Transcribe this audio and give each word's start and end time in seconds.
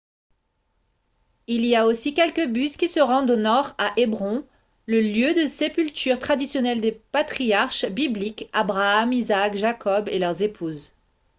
il 1.45 1.63
y 1.63 1.75
a 1.75 1.85
aussi 1.85 2.15
quelques 2.15 2.47
bus 2.47 2.75
qui 2.75 2.87
se 2.87 2.99
rendent 2.99 3.29
au 3.29 3.35
nord 3.35 3.75
à 3.77 3.93
hébron 3.97 4.43
le 4.87 4.99
lieu 4.99 5.35
de 5.35 5.45
sépulture 5.45 6.17
traditionnel 6.17 6.81
des 6.81 6.93
patriarches 6.93 7.85
bibliques 7.85 8.49
abraham 8.51 9.13
isaac 9.13 9.53
jacob 9.55 10.09
et 10.09 10.17
leurs 10.17 10.41
épouses 10.41 10.95